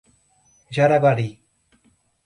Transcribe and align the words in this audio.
Jaraguari 0.71 1.39